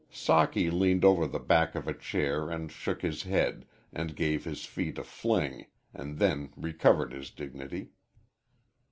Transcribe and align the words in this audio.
Socky 0.11 0.71
leaned 0.71 1.05
over 1.05 1.27
the 1.27 1.37
back 1.37 1.75
of 1.75 1.87
a 1.87 1.93
chair 1.93 2.49
and 2.49 2.71
shook 2.71 3.03
his 3.03 3.21
head, 3.21 3.67
and 3.93 4.15
gave 4.15 4.45
his 4.45 4.65
feet 4.65 4.97
a 4.97 5.03
fling 5.03 5.67
and 5.93 6.17
then 6.17 6.51
recovered 6.57 7.13
his 7.13 7.29
dignity. 7.29 7.91